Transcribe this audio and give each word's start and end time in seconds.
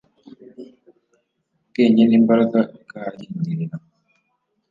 ubwenge 1.61 2.01
nimbaraga 2.05 2.59
bikahadindirira 2.73 3.75